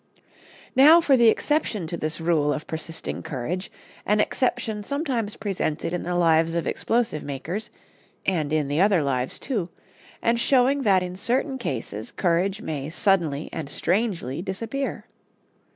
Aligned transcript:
Now 0.75 0.99
for 0.99 1.15
the 1.15 1.27
exception 1.27 1.85
to 1.85 1.95
this 1.95 2.19
rule 2.19 2.51
of 2.53 2.65
persisting 2.65 3.21
courage, 3.21 3.71
an 4.03 4.19
exception 4.19 4.81
sometimes 4.83 5.35
presented 5.35 5.93
in 5.93 6.01
the 6.01 6.15
lives 6.15 6.55
of 6.55 6.65
explosive 6.65 7.21
makers 7.21 7.69
(and 8.25 8.51
in 8.51 8.67
the 8.67 8.81
other 8.81 9.03
lives, 9.03 9.37
too), 9.37 9.69
and 10.19 10.39
showing 10.39 10.81
that 10.81 11.03
in 11.03 11.15
certain 11.15 11.59
cases 11.59 12.11
courage 12.11 12.63
may 12.63 12.89
suddenly 12.89 13.47
and 13.53 13.69
strangely 13.69 14.41
disappear. 14.41 15.05